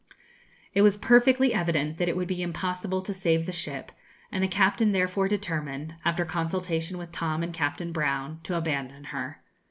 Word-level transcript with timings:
]It 0.73 0.81
was 0.81 0.97
perfectly 0.97 1.53
evident 1.53 1.99
that 1.99 2.09
it 2.09 2.17
would 2.17 2.27
be 2.27 2.41
impossible 2.41 3.03
to 3.03 3.13
save 3.13 3.45
the 3.45 3.51
ship, 3.51 3.91
and 4.31 4.43
the 4.43 4.47
captain 4.47 4.93
therefore 4.93 5.27
determined, 5.27 5.93
after 6.03 6.25
consultation 6.25 6.97
with 6.97 7.11
Tom 7.11 7.43
and 7.43 7.53
Captain 7.53 7.91
Brown, 7.91 8.39
to 8.45 8.57
abandon 8.57 9.03
her. 9.03 9.43